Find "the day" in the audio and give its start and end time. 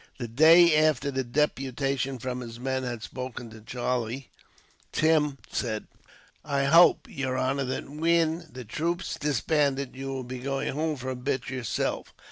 0.17-0.75